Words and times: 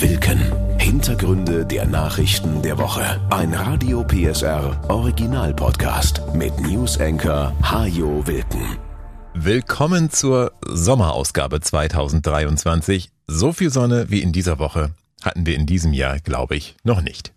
Wilken. 0.00 0.38
Hintergründe 0.78 1.64
der 1.66 1.86
Nachrichten 1.86 2.62
der 2.62 2.78
Woche. 2.78 3.20
Ein 3.30 3.52
Radio 3.54 4.04
PSR 4.04 4.78
Original 4.88 5.52
Podcast 5.54 6.22
mit 6.34 6.56
News 6.60 7.00
Anchor 7.00 7.52
Hajo 7.62 8.24
Wilken. 8.26 8.78
Willkommen 9.34 10.10
zur 10.10 10.52
Sommerausgabe 10.66 11.60
2023. 11.60 13.10
So 13.26 13.52
viel 13.52 13.70
Sonne 13.70 14.10
wie 14.10 14.20
in 14.20 14.32
dieser 14.32 14.58
Woche 14.58 14.90
hatten 15.22 15.46
wir 15.46 15.54
in 15.54 15.66
diesem 15.66 15.92
Jahr, 15.92 16.18
glaube 16.20 16.56
ich, 16.56 16.76
noch 16.84 17.00
nicht. 17.00 17.32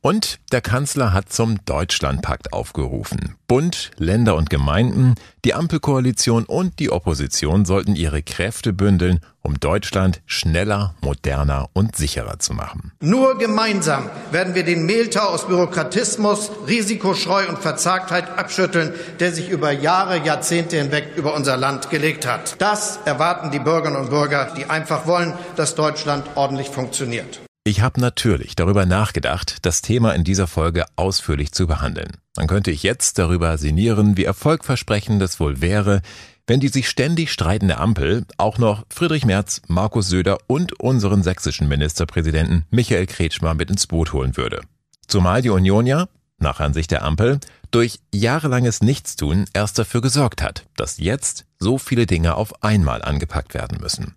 Und 0.00 0.38
der 0.52 0.60
Kanzler 0.60 1.12
hat 1.12 1.32
zum 1.32 1.64
Deutschlandpakt 1.64 2.52
aufgerufen. 2.52 3.34
Bund, 3.48 3.90
Länder 3.96 4.36
und 4.36 4.50
Gemeinden, 4.50 5.14
die 5.44 5.54
Ampelkoalition 5.54 6.44
und 6.44 6.78
die 6.78 6.90
Opposition 6.90 7.64
sollten 7.64 7.96
ihre 7.96 8.22
Kräfte 8.22 8.72
bündeln, 8.72 9.20
um 9.42 9.58
Deutschland 9.60 10.22
schneller, 10.26 10.94
moderner 11.00 11.68
und 11.72 11.96
sicherer 11.96 12.38
zu 12.38 12.54
machen. 12.54 12.92
Nur 13.00 13.38
gemeinsam 13.38 14.08
werden 14.32 14.54
wir 14.54 14.64
den 14.64 14.86
Mehltau 14.86 15.28
aus 15.28 15.46
Bürokratismus, 15.46 16.50
Risikoschreu 16.66 17.48
und 17.48 17.58
Verzagtheit 17.58 18.38
abschütteln, 18.38 18.92
der 19.20 19.32
sich 19.32 19.50
über 19.50 19.72
Jahre, 19.72 20.18
Jahrzehnte 20.24 20.76
hinweg 20.76 21.12
über 21.16 21.34
unser 21.34 21.56
Land 21.56 21.90
gelegt 21.90 22.26
hat. 22.26 22.56
Das 22.60 22.98
erwarten 23.04 23.50
die 23.50 23.58
Bürgerinnen 23.58 24.00
und 24.00 24.10
Bürger, 24.10 24.52
die 24.56 24.66
einfach 24.66 25.06
wollen, 25.06 25.34
dass 25.56 25.74
Deutschland 25.74 26.24
ordentlich 26.34 26.68
funktioniert. 26.68 27.40
Ich 27.64 27.80
habe 27.80 28.00
natürlich 28.00 28.54
darüber 28.54 28.86
nachgedacht, 28.86 29.56
das 29.62 29.82
Thema 29.82 30.14
in 30.14 30.22
dieser 30.22 30.46
Folge 30.46 30.84
ausführlich 30.94 31.50
zu 31.50 31.66
behandeln. 31.66 32.12
Dann 32.34 32.46
könnte 32.46 32.70
ich 32.70 32.84
jetzt 32.84 33.18
darüber 33.18 33.58
sinnieren, 33.58 34.16
wie 34.16 34.24
erfolgversprechend 34.24 35.20
es 35.20 35.40
wohl 35.40 35.60
wäre, 35.60 36.00
wenn 36.46 36.60
die 36.60 36.68
sich 36.68 36.88
ständig 36.88 37.32
streitende 37.32 37.78
Ampel 37.78 38.24
auch 38.36 38.58
noch 38.58 38.84
Friedrich 38.88 39.24
Merz, 39.24 39.62
Markus 39.66 40.08
Söder 40.08 40.38
und 40.46 40.78
unseren 40.80 41.22
sächsischen 41.22 41.68
Ministerpräsidenten 41.68 42.64
Michael 42.70 43.06
Kretschmer 43.06 43.54
mit 43.54 43.70
ins 43.70 43.86
Boot 43.86 44.12
holen 44.12 44.36
würde. 44.36 44.60
Zumal 45.08 45.42
die 45.42 45.50
Union 45.50 45.86
ja, 45.86 46.08
nach 46.38 46.60
Ansicht 46.60 46.90
der 46.90 47.02
Ampel, 47.02 47.40
durch 47.70 48.00
jahrelanges 48.12 48.80
Nichtstun 48.80 49.46
erst 49.52 49.78
dafür 49.78 50.00
gesorgt 50.00 50.42
hat, 50.42 50.66
dass 50.76 50.98
jetzt 50.98 51.46
so 51.58 51.78
viele 51.78 52.06
Dinge 52.06 52.36
auf 52.36 52.62
einmal 52.62 53.02
angepackt 53.02 53.54
werden 53.54 53.78
müssen. 53.80 54.14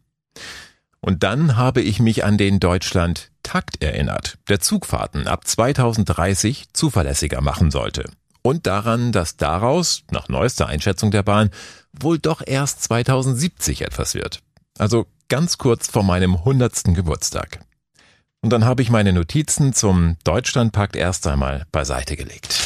Und 1.02 1.24
dann 1.24 1.56
habe 1.56 1.82
ich 1.82 2.00
mich 2.00 2.26
an 2.26 2.38
den 2.38 2.60
Deutschland 2.60 3.32
Takt 3.44 3.82
erinnert, 3.82 4.38
der 4.48 4.60
Zugfahrten 4.60 5.28
ab 5.28 5.48
2030 5.48 6.68
zuverlässiger 6.74 7.42
machen 7.42 7.72
sollte. 7.72 8.06
Und 8.42 8.68
daran, 8.68 9.12
dass 9.12 9.38
daraus, 9.38 10.04
nach 10.12 10.30
neuester 10.30 10.68
Einschätzung 10.68 11.12
der 11.12 11.24
Bahn, 11.24 11.50
wohl 11.92 12.20
doch 12.20 12.42
erst 12.46 12.84
2070 12.84 13.82
etwas 13.82 14.14
wird. 14.14 14.42
Also 14.78 15.08
ganz 15.28 15.58
kurz 15.58 15.88
vor 15.88 16.04
meinem 16.04 16.36
100. 16.36 16.96
Geburtstag. 16.96 17.60
Und 18.42 18.52
dann 18.52 18.64
habe 18.64 18.82
ich 18.82 18.90
meine 18.90 19.12
Notizen 19.12 19.74
zum 19.74 20.16
Deutschlandpakt 20.24 20.96
erst 20.96 21.28
einmal 21.28 21.66
beiseite 21.72 22.16
gelegt. 22.16 22.58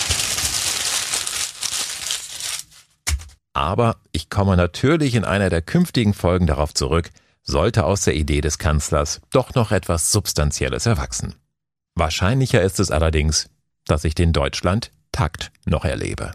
Aber 3.53 3.97
ich 4.11 4.29
komme 4.29 4.57
natürlich 4.57 5.16
in 5.16 5.25
einer 5.25 5.49
der 5.49 5.61
künftigen 5.61 6.13
Folgen 6.13 6.47
darauf 6.47 6.73
zurück, 6.73 7.09
sollte 7.44 7.85
aus 7.85 8.01
der 8.01 8.16
Idee 8.16 8.41
des 8.41 8.57
Kanzlers 8.57 9.21
doch 9.31 9.53
noch 9.53 9.71
etwas 9.71 10.11
Substanzielles 10.11 10.85
erwachsen. 10.85 11.35
Wahrscheinlicher 11.95 12.61
ist 12.61 12.79
es 12.79 12.89
allerdings, 12.89 13.49
dass 13.85 14.05
ich 14.05 14.16
den 14.16 14.33
Deutschland 14.33 14.91
Takt 15.14 15.53
noch 15.66 15.86
erlebe. 15.86 16.31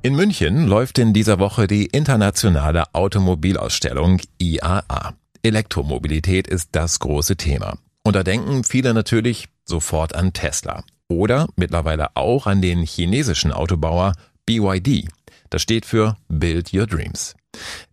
In 0.00 0.14
München 0.14 0.66
läuft 0.66 0.98
in 0.98 1.12
dieser 1.12 1.38
Woche 1.38 1.66
die 1.66 1.84
internationale 1.84 2.94
Automobilausstellung 2.94 4.20
IAA. 4.38 5.12
Elektromobilität 5.42 6.46
ist 6.46 6.70
das 6.72 6.98
große 7.00 7.36
Thema. 7.36 7.76
Und 8.04 8.16
da 8.16 8.22
denken 8.22 8.64
viele 8.64 8.94
natürlich 8.94 9.48
sofort 9.66 10.14
an 10.14 10.32
Tesla 10.32 10.82
oder 11.08 11.48
mittlerweile 11.56 12.16
auch 12.16 12.46
an 12.46 12.62
den 12.62 12.82
chinesischen 12.82 13.52
Autobauer 13.52 14.14
BYD. 14.46 15.08
Das 15.50 15.62
steht 15.62 15.84
für 15.84 16.16
Build 16.28 16.72
Your 16.72 16.86
Dreams. 16.86 17.34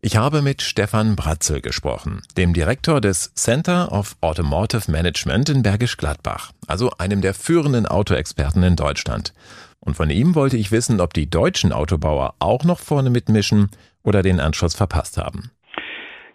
Ich 0.06 0.18
habe 0.18 0.44
mit 0.44 0.62
Stefan 0.62 1.16
Bratzel 1.16 1.62
gesprochen, 1.62 2.22
dem 2.38 2.54
Direktor 2.54 3.02
des 3.02 3.34
Center 3.34 3.92
of 3.92 4.16
Automotive 4.22 4.92
Management 4.92 5.50
in 5.50 5.64
Bergisch 5.64 5.98
Gladbach, 5.98 6.52
also 6.68 6.92
einem 7.00 7.22
der 7.22 7.34
führenden 7.34 7.88
Autoexperten 7.88 8.62
in 8.62 8.76
Deutschland. 8.76 9.34
Und 9.80 9.96
von 9.96 10.12
ihm 10.12 10.36
wollte 10.36 10.58
ich 10.58 10.72
wissen, 10.72 11.02
ob 11.02 11.16
die 11.16 11.28
deutschen 11.30 11.72
Autobauer 11.72 12.36
auch 12.38 12.64
noch 12.64 12.80
vorne 12.80 13.10
mitmischen 13.10 13.72
oder 14.04 14.22
den 14.22 14.40
Anschluss 14.40 14.76
verpasst 14.76 15.18
haben. 15.18 15.50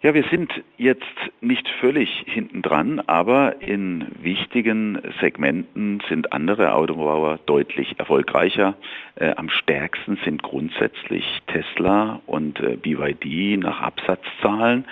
Ja, 0.03 0.15
wir 0.15 0.25
sind 0.31 0.50
jetzt 0.78 1.05
nicht 1.43 1.69
völlig 1.78 2.25
hinten 2.27 2.62
dran, 2.62 3.00
aber 3.00 3.61
in 3.61 4.06
wichtigen 4.22 4.99
Segmenten 5.21 6.03
sind 6.09 6.33
andere 6.33 6.72
Autobauer 6.72 7.38
deutlich 7.44 7.99
erfolgreicher. 7.99 8.77
Äh, 9.16 9.33
am 9.37 9.50
stärksten 9.50 10.16
sind 10.25 10.43
grundsätzlich 10.43 11.43
Tesla 11.49 12.22
und 12.25 12.61
äh, 12.61 12.77
BYD 12.77 13.59
nach 13.59 13.83
Absatzzahlen. 13.83 14.87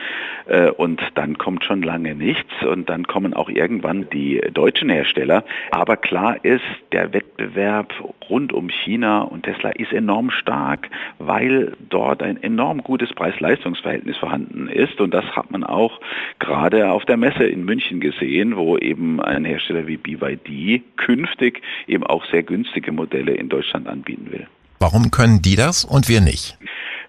Äh, 0.44 0.72
und 0.72 1.00
dann 1.14 1.38
kommt 1.38 1.64
schon 1.64 1.80
lange 1.80 2.14
nichts 2.14 2.52
und 2.62 2.90
dann 2.90 3.06
kommen 3.06 3.32
auch 3.32 3.48
irgendwann 3.48 4.10
die 4.10 4.42
deutschen 4.52 4.90
Hersteller. 4.90 5.42
Aber 5.70 5.96
klar 5.96 6.36
ist, 6.44 6.60
der 6.92 7.14
Wettbewerb 7.14 7.94
rund 8.28 8.52
um 8.52 8.68
China 8.68 9.22
und 9.22 9.44
Tesla 9.44 9.70
ist 9.70 9.92
enorm 9.92 10.30
stark, 10.30 10.88
weil 11.18 11.72
dort 11.88 12.22
ein 12.22 12.42
enorm 12.42 12.82
gutes 12.82 13.12
Preis-Leistungs-Verhältnis 13.14 14.16
vorhanden 14.16 14.68
ist. 14.68 15.00
Und 15.00 15.12
das 15.12 15.24
hat 15.36 15.50
man 15.50 15.64
auch 15.64 16.00
gerade 16.38 16.90
auf 16.90 17.04
der 17.04 17.16
Messe 17.16 17.44
in 17.44 17.64
München 17.64 18.00
gesehen, 18.00 18.56
wo 18.56 18.76
eben 18.76 19.20
ein 19.20 19.44
Hersteller 19.44 19.86
wie 19.86 19.96
BYD 19.96 20.82
künftig 20.96 21.62
eben 21.86 22.04
auch 22.04 22.24
sehr 22.30 22.42
günstige 22.42 22.92
Modelle 22.92 23.32
in 23.32 23.48
Deutschland 23.48 23.88
anbieten 23.88 24.30
will. 24.30 24.46
Warum 24.80 25.10
können 25.10 25.42
die 25.42 25.56
das 25.56 25.84
und 25.84 26.08
wir 26.08 26.20
nicht? 26.20 26.56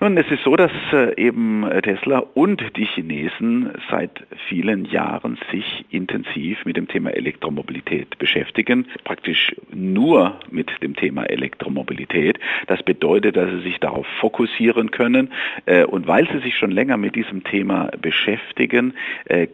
Nun, 0.01 0.15
es 0.15 0.31
ist 0.31 0.43
so, 0.45 0.55
dass 0.55 0.71
äh, 0.93 1.21
eben 1.21 1.69
äh, 1.69 1.81
Tesla 1.81 2.19
und 2.33 2.63
die 2.77 2.85
Chinesen 2.85 3.71
seit 3.91 4.25
vielen 4.47 4.85
Jahren 4.85 5.37
sich 5.51 5.83
intensiv 5.89 6.63
mit 6.63 6.77
dem 6.77 6.87
Thema 6.87 7.09
Elektromobilität 7.09 8.17
beschäftigen, 8.17 8.85
praktisch 9.03 9.53
nur 9.73 10.39
mit 10.49 10.71
dem 10.81 10.95
Thema 10.95 11.25
Elektromobilität. 11.25 12.39
Das 12.67 12.81
bedeutet, 12.81 13.35
dass 13.35 13.49
sie 13.49 13.59
sich 13.59 13.79
darauf 13.79 14.07
fokussieren 14.21 14.89
können 14.91 15.33
äh, 15.65 15.83
und 15.83 16.07
weil 16.07 16.29
sie 16.31 16.39
sich 16.39 16.55
schon 16.55 16.71
länger 16.71 16.95
mit 16.95 17.15
diesem 17.15 17.43
Thema 17.43 17.91
beschäftigen, 18.01 18.93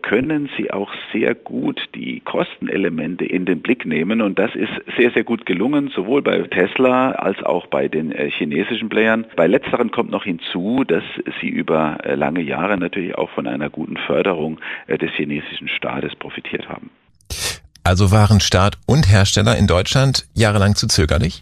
können 0.01 0.49
sie 0.57 0.71
auch 0.71 0.93
sehr 1.11 1.35
gut 1.35 1.81
die 1.95 2.19
Kostenelemente 2.21 3.25
in 3.25 3.45
den 3.45 3.61
Blick 3.61 3.85
nehmen 3.85 4.21
und 4.21 4.37
das 4.37 4.53
ist 4.55 4.71
sehr, 4.97 5.11
sehr 5.11 5.23
gut 5.23 5.45
gelungen, 5.45 5.89
sowohl 5.89 6.21
bei 6.21 6.39
Tesla 6.43 7.11
als 7.11 7.41
auch 7.43 7.67
bei 7.67 7.87
den 7.87 8.11
chinesischen 8.11 8.89
Playern. 8.89 9.25
Bei 9.35 9.47
letzteren 9.47 9.91
kommt 9.91 10.11
noch 10.11 10.23
hin 10.23 10.34
hinzu, 10.35 10.83
dass 10.83 11.03
sie 11.41 11.49
über 11.49 11.97
äh, 12.03 12.15
lange 12.15 12.41
Jahre 12.41 12.77
natürlich 12.77 13.15
auch 13.15 13.29
von 13.31 13.47
einer 13.47 13.69
guten 13.69 13.97
Förderung 13.97 14.59
äh, 14.87 14.97
des 14.97 15.11
chinesischen 15.11 15.67
Staates 15.67 16.15
profitiert 16.15 16.67
haben. 16.69 16.89
Also 17.83 18.11
waren 18.11 18.39
Staat 18.39 18.77
und 18.87 19.11
Hersteller 19.11 19.57
in 19.57 19.67
Deutschland 19.67 20.25
jahrelang 20.33 20.75
zu 20.75 20.87
zögerlich? 20.87 21.41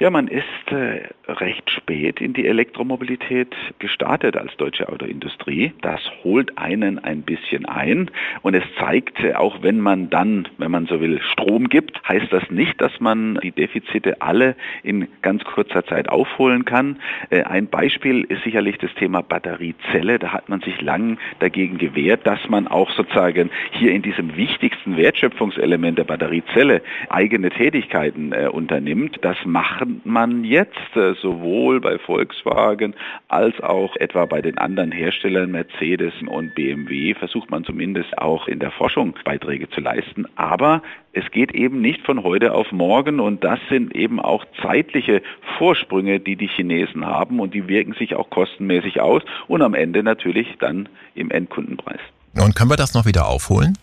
Ja, 0.00 0.10
man 0.10 0.28
ist 0.28 0.44
äh, 0.72 1.08
recht 1.26 1.70
spät 1.70 2.20
in 2.20 2.32
die 2.32 2.46
Elektromobilität 2.46 3.54
gestartet 3.78 4.36
als 4.36 4.56
deutsche 4.56 4.88
Autoindustrie. 4.88 5.72
Das 5.82 6.00
holt 6.24 6.56
einen 6.58 6.98
ein 6.98 7.22
bisschen 7.22 7.66
ein 7.66 8.10
und 8.42 8.54
es 8.54 8.64
zeigt, 8.78 9.18
auch 9.34 9.62
wenn 9.62 9.80
man 9.80 10.10
dann, 10.10 10.48
wenn 10.58 10.70
man 10.70 10.86
so 10.86 11.00
will, 11.00 11.20
Strom 11.32 11.68
gibt, 11.68 12.00
heißt 12.08 12.32
das 12.32 12.50
nicht, 12.50 12.80
dass 12.80 12.98
man 13.00 13.38
die 13.42 13.52
Defizite 13.52 14.20
alle 14.20 14.56
in 14.82 15.08
ganz 15.22 15.44
kurzer 15.44 15.84
Zeit 15.84 16.08
aufholen 16.08 16.64
kann. 16.64 16.98
Äh, 17.30 17.42
ein 17.42 17.68
Beispiel 17.68 18.24
ist 18.24 18.42
sicherlich 18.44 18.78
das 18.78 18.94
Thema 18.94 19.22
Batteriezelle. 19.22 20.18
Da 20.18 20.32
hat 20.32 20.48
man 20.48 20.60
sich 20.60 20.80
lang 20.80 21.18
dagegen 21.40 21.78
gewehrt, 21.78 22.26
dass 22.26 22.48
man 22.48 22.66
auch 22.68 22.90
sozusagen 22.90 23.50
hier 23.72 23.92
in 23.92 24.02
diesem 24.02 24.36
wichtigsten 24.36 24.96
Wertschöpfungselement 24.96 25.98
der 25.98 26.04
Batteriezelle 26.04 26.82
eigene 27.08 27.50
Tätigkeiten 27.50 28.32
äh, 28.32 28.48
unternimmt. 28.48 29.18
Das 29.22 29.36
machen 29.44 30.00
man 30.04 30.44
jetzt 30.44 30.57
äh, 30.96 31.14
sowohl 31.20 31.80
bei 31.80 31.98
Volkswagen 31.98 32.94
als 33.28 33.60
auch 33.60 33.94
etwa 33.96 34.26
bei 34.26 34.42
den 34.42 34.58
anderen 34.58 34.92
Herstellern 34.92 35.50
Mercedes 35.50 36.12
und 36.26 36.54
BMW 36.54 37.14
versucht 37.14 37.50
man 37.50 37.64
zumindest 37.64 38.18
auch 38.18 38.48
in 38.48 38.58
der 38.58 38.70
Forschung 38.70 39.14
Beiträge 39.24 39.68
zu 39.70 39.80
leisten. 39.80 40.26
Aber 40.36 40.82
es 41.12 41.30
geht 41.30 41.52
eben 41.52 41.80
nicht 41.80 42.04
von 42.04 42.22
heute 42.22 42.52
auf 42.52 42.72
morgen 42.72 43.20
und 43.20 43.44
das 43.44 43.60
sind 43.68 43.94
eben 43.94 44.20
auch 44.20 44.44
zeitliche 44.62 45.22
Vorsprünge, 45.58 46.20
die 46.20 46.36
die 46.36 46.48
Chinesen 46.48 47.06
haben 47.06 47.40
und 47.40 47.54
die 47.54 47.68
wirken 47.68 47.94
sich 47.94 48.14
auch 48.14 48.30
kostenmäßig 48.30 49.00
aus 49.00 49.22
und 49.46 49.62
am 49.62 49.74
Ende 49.74 50.02
natürlich 50.02 50.56
dann 50.58 50.88
im 51.14 51.30
Endkundenpreis. 51.30 52.00
Und 52.34 52.54
können 52.54 52.70
wir 52.70 52.76
das 52.76 52.94
noch 52.94 53.06
wieder 53.06 53.26
aufholen? 53.28 53.76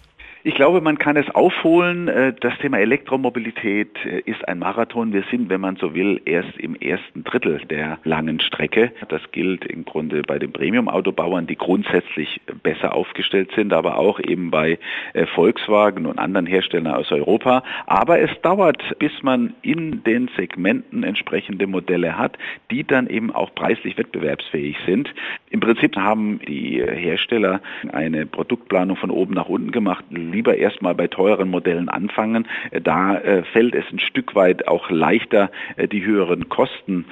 Ich 0.48 0.54
glaube, 0.54 0.80
man 0.80 1.00
kann 1.00 1.18
es 1.18 1.28
aufholen. 1.34 2.08
Äh, 2.08 2.32
das 2.40 2.56
Thema 2.60 2.78
Elektromobilität 2.78 3.98
äh, 4.06 4.20
ist 4.30 4.48
ein 4.48 4.60
Marathon. 4.60 5.12
Wir 5.12 5.24
sind, 5.32 5.50
wenn 5.50 5.60
man 5.60 5.76
so 5.78 5.96
will, 5.96 6.22
erst 6.24 6.56
im 6.60 6.76
ersten 6.76 7.24
Drittel 7.24 7.62
der 7.68 7.98
langen 8.04 8.40
Strecke. 8.40 8.92
Das 9.10 9.24
gilt 9.32 9.66
im 9.66 9.86
Grunde 9.86 10.22
bei 10.22 10.38
den 10.38 10.52
Premium-Autobauern, 10.52 11.48
die 11.48 11.56
grundsätzlich 11.56 12.42
besser 12.62 12.94
aufgestellt 12.94 13.54
sind, 13.56 13.74
aber 13.74 13.98
auch 13.98 14.20
eben 14.20 14.52
bei 14.52 14.78
äh, 15.14 15.26
Volkswagen 15.26 16.06
und 16.06 16.20
anderen 16.20 16.46
Herstellern 16.46 16.94
aus 16.94 17.12
Europa. 17.12 17.64
Aber 17.88 18.20
es 18.20 18.30
dauert, 18.44 18.84
bis 19.00 19.24
man 19.24 19.56
in 19.64 20.04
den 20.04 20.30
Segmenten 20.38 21.02
entsprechende 21.02 21.66
Modelle 21.66 22.20
hat, 22.20 22.38
die 22.70 22.84
dann 22.84 23.08
eben 23.08 23.32
auch 23.32 23.56
preislich 23.56 23.98
wettbewerbsfähig 23.98 24.78
sind. 24.86 25.12
Im 25.56 25.62
Prinzip 25.62 25.96
haben 25.96 26.42
die 26.46 26.84
Hersteller 26.84 27.62
eine 27.94 28.26
Produktplanung 28.26 28.98
von 28.98 29.10
oben 29.10 29.34
nach 29.34 29.48
unten 29.48 29.72
gemacht 29.72 30.04
lieber 30.10 30.58
erstmal 30.58 30.96
bei 30.96 31.08
teuren 31.08 31.50
Modellen 31.50 31.88
anfangen. 31.88 32.46
Äh, 32.72 32.82
da 32.82 33.18
äh, 33.18 33.44
fällt 33.54 33.74
es 33.74 33.86
ein 33.90 34.00
Stück 34.00 34.36
weit 34.36 34.68
auch 34.68 34.90
leichter, 34.90 35.50
äh, 35.78 35.88
die 35.88 36.04
höheren 36.04 36.50
Kosten 36.50 37.06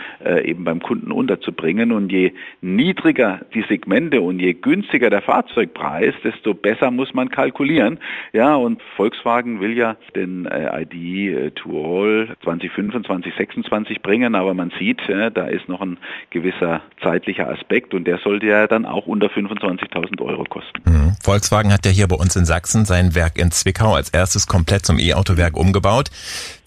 eben 0.43 0.63
beim 0.63 0.81
Kunden 0.81 1.11
unterzubringen. 1.11 1.91
Und 1.91 2.11
je 2.11 2.33
niedriger 2.61 3.41
die 3.53 3.63
Segmente 3.63 4.21
und 4.21 4.39
je 4.39 4.53
günstiger 4.53 5.09
der 5.09 5.21
Fahrzeugpreis, 5.21 6.13
desto 6.23 6.53
besser 6.53 6.91
muss 6.91 7.13
man 7.13 7.29
kalkulieren. 7.29 7.99
Ja, 8.31 8.55
und 8.55 8.81
Volkswagen 8.95 9.59
will 9.59 9.77
ja 9.77 9.95
den 10.15 10.45
ID 10.47 11.55
to 11.55 11.69
All 11.69 12.35
2025, 12.43 13.07
2026 13.07 14.01
bringen, 14.01 14.35
aber 14.35 14.53
man 14.53 14.71
sieht, 14.79 15.01
da 15.07 15.45
ist 15.45 15.67
noch 15.67 15.81
ein 15.81 15.97
gewisser 16.29 16.81
zeitlicher 17.01 17.49
Aspekt 17.49 17.93
und 17.93 18.05
der 18.05 18.19
sollte 18.33 18.47
ja 18.47 18.65
dann 18.65 18.85
auch 18.85 19.05
unter 19.05 19.27
25.000 19.27 20.19
Euro 20.21 20.43
kosten. 20.45 20.81
Mhm. 20.85 21.15
Volkswagen 21.21 21.71
hat 21.71 21.85
ja 21.85 21.91
hier 21.91 22.07
bei 22.07 22.15
uns 22.15 22.35
in 22.35 22.45
Sachsen 22.45 22.85
sein 22.85 23.13
Werk 23.13 23.37
in 23.37 23.51
Zwickau 23.51 23.93
als 23.93 24.09
erstes 24.09 24.47
komplett 24.47 24.85
zum 24.85 24.97
E-Auto-Werk 24.97 25.55
umgebaut. 25.55 26.09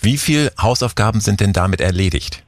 Wie 0.00 0.16
viel 0.16 0.52
Hausaufgaben 0.60 1.20
sind 1.20 1.40
denn 1.40 1.52
damit 1.52 1.80
erledigt? 1.80 2.45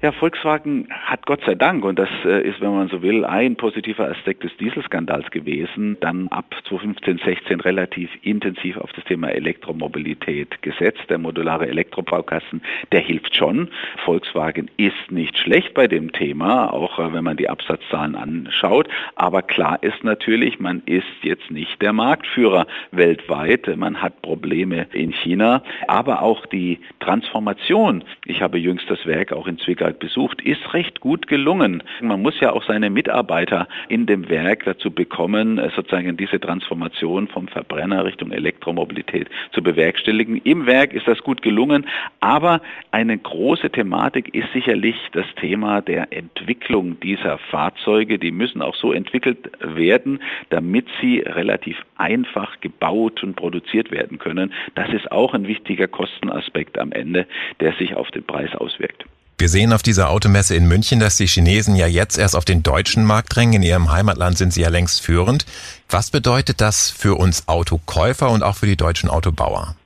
Ja, 0.00 0.12
Volkswagen 0.12 0.86
hat 0.92 1.26
Gott 1.26 1.40
sei 1.44 1.56
Dank, 1.56 1.84
und 1.84 1.98
das 1.98 2.08
äh, 2.24 2.48
ist, 2.48 2.60
wenn 2.60 2.70
man 2.70 2.86
so 2.86 3.02
will, 3.02 3.24
ein 3.24 3.56
positiver 3.56 4.08
Aspekt 4.08 4.44
des 4.44 4.56
Dieselskandals 4.56 5.28
gewesen, 5.32 5.96
dann 5.98 6.28
ab 6.28 6.54
2015, 6.68 7.18
16 7.24 7.60
relativ 7.60 8.08
intensiv 8.22 8.76
auf 8.76 8.92
das 8.92 9.04
Thema 9.06 9.30
Elektromobilität 9.30 10.62
gesetzt. 10.62 11.02
Der 11.08 11.18
modulare 11.18 11.66
Elektrobaukasten, 11.66 12.62
der 12.92 13.00
hilft 13.00 13.34
schon. 13.34 13.70
Volkswagen 14.04 14.70
ist 14.76 15.10
nicht 15.10 15.36
schlecht 15.36 15.74
bei 15.74 15.88
dem 15.88 16.12
Thema, 16.12 16.72
auch 16.72 17.00
äh, 17.00 17.12
wenn 17.12 17.24
man 17.24 17.36
die 17.36 17.48
Absatzzahlen 17.48 18.14
anschaut. 18.14 18.86
Aber 19.16 19.42
klar 19.42 19.82
ist 19.82 20.04
natürlich, 20.04 20.60
man 20.60 20.80
ist 20.86 21.06
jetzt 21.22 21.50
nicht 21.50 21.82
der 21.82 21.92
Marktführer 21.92 22.68
weltweit. 22.92 23.76
Man 23.76 24.00
hat 24.00 24.22
Probleme 24.22 24.86
in 24.92 25.10
China, 25.10 25.64
aber 25.88 26.22
auch 26.22 26.46
die 26.46 26.78
Transformation. 27.00 28.04
Ich 28.26 28.42
habe 28.42 28.58
jüngst 28.58 28.88
das 28.88 29.04
Werk 29.04 29.32
auch 29.32 29.48
in 29.48 29.58
Zwickau 29.58 29.87
Werk 29.88 29.98
besucht, 30.00 30.42
ist 30.42 30.74
recht 30.74 31.00
gut 31.00 31.26
gelungen. 31.28 31.82
Man 32.02 32.20
muss 32.20 32.38
ja 32.40 32.52
auch 32.52 32.62
seine 32.64 32.90
Mitarbeiter 32.90 33.68
in 33.88 34.04
dem 34.04 34.28
Werk 34.28 34.64
dazu 34.64 34.90
bekommen, 34.90 35.58
äh, 35.58 35.70
sozusagen 35.74 36.16
diese 36.16 36.38
Transformation 36.38 37.26
vom 37.28 37.48
Verbrenner 37.48 38.04
Richtung 38.04 38.30
Elektromobilität 38.30 39.28
zu 39.52 39.62
bewerkstelligen. 39.62 40.42
Im 40.44 40.66
Werk 40.66 40.92
ist 40.92 41.08
das 41.08 41.22
gut 41.22 41.40
gelungen, 41.40 41.86
aber 42.20 42.60
eine 42.90 43.16
große 43.16 43.70
Thematik 43.70 44.34
ist 44.34 44.52
sicherlich 44.52 44.96
das 45.12 45.26
Thema 45.36 45.80
der 45.80 46.12
Entwicklung 46.12 47.00
dieser 47.00 47.38
Fahrzeuge. 47.38 48.18
Die 48.18 48.30
müssen 48.30 48.60
auch 48.60 48.74
so 48.74 48.92
entwickelt 48.92 49.50
werden, 49.60 50.20
damit 50.50 50.86
sie 51.00 51.20
relativ 51.20 51.82
einfach 51.96 52.60
gebaut 52.60 53.22
und 53.22 53.36
produziert 53.36 53.90
werden 53.90 54.18
können. 54.18 54.52
Das 54.74 54.90
ist 54.92 55.10
auch 55.10 55.32
ein 55.32 55.46
wichtiger 55.46 55.88
Kostenaspekt 55.88 56.78
am 56.78 56.92
Ende, 56.92 57.26
der 57.60 57.72
sich 57.72 57.94
auf 57.94 58.10
den 58.10 58.24
Preis 58.24 58.54
auswirkt. 58.54 59.06
Wir 59.40 59.48
sehen 59.48 59.72
auf 59.72 59.82
dieser 59.82 60.10
Automesse 60.10 60.56
in 60.56 60.66
München, 60.66 60.98
dass 60.98 61.16
die 61.16 61.28
Chinesen 61.28 61.76
ja 61.76 61.86
jetzt 61.86 62.18
erst 62.18 62.34
auf 62.34 62.44
den 62.44 62.64
deutschen 62.64 63.04
Markt 63.04 63.36
drängen. 63.36 63.54
In 63.54 63.62
ihrem 63.62 63.92
Heimatland 63.92 64.36
sind 64.36 64.52
sie 64.52 64.62
ja 64.62 64.68
längst 64.68 65.00
führend. 65.00 65.46
Was 65.88 66.10
bedeutet 66.10 66.60
das 66.60 66.90
für 66.90 67.14
uns 67.14 67.46
Autokäufer 67.46 68.30
und 68.32 68.42
auch 68.42 68.56
für 68.56 68.66
die 68.66 68.76
deutschen 68.76 69.08
Autobauer? 69.08 69.76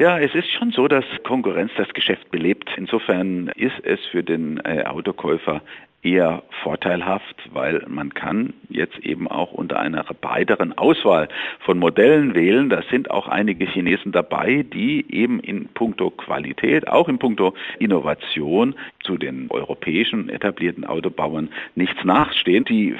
Ja, 0.00 0.18
es 0.18 0.34
ist 0.34 0.50
schon 0.50 0.72
so, 0.72 0.88
dass 0.88 1.04
Konkurrenz 1.22 1.70
das 1.76 1.88
Geschäft 1.90 2.32
belebt. 2.32 2.68
Insofern 2.76 3.46
ist 3.54 3.78
es 3.84 4.00
für 4.10 4.24
den 4.24 4.58
äh, 4.64 4.82
Autokäufer 4.86 5.62
eher 6.02 6.42
vorteilhaft, 6.62 7.36
weil 7.52 7.84
man 7.88 8.12
kann 8.12 8.54
jetzt 8.68 8.98
eben 8.98 9.28
auch 9.28 9.52
unter 9.52 9.78
einer 9.78 10.02
breiteren 10.02 10.76
Auswahl 10.76 11.28
von 11.60 11.78
Modellen 11.78 12.34
wählen. 12.34 12.68
Da 12.68 12.82
sind 12.90 13.10
auch 13.10 13.28
einige 13.28 13.66
Chinesen 13.66 14.12
dabei, 14.12 14.64
die 14.64 15.06
eben 15.14 15.40
in 15.40 15.68
puncto 15.68 16.10
Qualität, 16.10 16.88
auch 16.88 17.08
in 17.08 17.18
puncto 17.18 17.54
Innovation 17.78 18.74
zu 19.04 19.16
den 19.16 19.50
europäischen 19.50 20.28
etablierten 20.28 20.84
Autobauern 20.84 21.50
nichts 21.76 22.02
nachstehen. 22.04 22.64
Die 22.64 22.96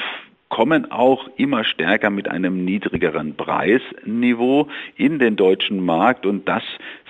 kommen 0.52 0.92
auch 0.92 1.30
immer 1.38 1.64
stärker 1.64 2.10
mit 2.10 2.28
einem 2.28 2.62
niedrigeren 2.66 3.34
Preisniveau 3.36 4.68
in 4.96 5.18
den 5.18 5.34
deutschen 5.34 5.82
Markt. 5.82 6.26
Und 6.26 6.46
das 6.46 6.62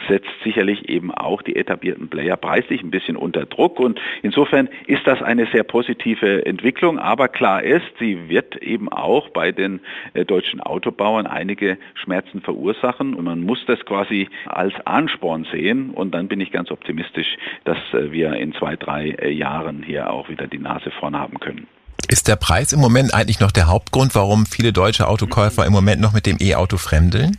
setzt 0.06 0.30
sicherlich 0.44 0.88
eben 0.88 1.10
auch 1.10 1.42
die 1.42 1.56
etablierten 1.56 2.06
Player 2.06 2.36
preislich 2.36 2.84
ein 2.84 2.92
bisschen 2.92 3.16
unter 3.16 3.44
Druck. 3.44 3.80
Und 3.80 4.00
insofern 4.22 4.68
ist 4.86 5.04
das 5.08 5.20
eine 5.22 5.46
sehr 5.46 5.64
positive 5.64 6.46
Entwicklung, 6.46 7.00
aber 7.00 7.26
klar 7.26 7.64
ist, 7.64 7.86
sie 7.98 8.28
wird 8.28 8.62
eben 8.62 8.88
auch 8.88 9.28
bei 9.30 9.50
den 9.50 9.80
äh, 10.14 10.24
deutschen 10.24 10.60
Autobauern 10.60 11.26
einige 11.26 11.78
Schmerzen 11.94 12.42
verursachen. 12.42 13.12
Und 13.12 13.24
man 13.24 13.40
muss 13.40 13.66
das 13.66 13.84
quasi 13.84 14.28
als 14.46 14.74
Ansporn 14.86 15.48
sehen. 15.50 15.90
Und 15.90 16.14
dann 16.14 16.28
bin 16.28 16.40
ich 16.40 16.52
ganz 16.52 16.70
optimistisch, 16.70 17.36
dass 17.64 17.78
äh, 17.92 18.12
wir 18.12 18.34
in 18.34 18.52
zwei, 18.52 18.76
drei 18.76 19.08
äh, 19.10 19.32
Jahren 19.32 19.82
hier 19.82 20.12
auch 20.12 20.28
wieder 20.28 20.46
die 20.46 20.60
Nase 20.60 20.92
vorn 20.92 21.18
haben 21.18 21.40
können. 21.40 21.66
Ist 22.12 22.28
der 22.28 22.36
Preis 22.36 22.74
im 22.74 22.80
Moment 22.80 23.14
eigentlich 23.14 23.40
noch 23.40 23.52
der 23.52 23.68
Hauptgrund, 23.68 24.14
warum 24.14 24.44
viele 24.44 24.74
deutsche 24.74 25.08
Autokäufer 25.08 25.64
im 25.64 25.72
Moment 25.72 26.02
noch 26.02 26.12
mit 26.12 26.26
dem 26.26 26.36
E-Auto 26.38 26.76
fremdeln? 26.76 27.38